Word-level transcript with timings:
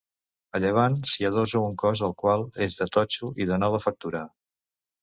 A 0.59 0.61
llevant 0.63 0.95
s'hi 1.11 1.27
adossa 1.29 1.61
un 1.67 1.77
cos 1.83 2.03
el 2.09 2.17
qual 2.25 2.47
és 2.69 2.79
de 2.81 2.89
totxo 2.99 3.31
i 3.47 3.53
de 3.53 3.65
nova 3.67 3.87
factura. 3.89 4.27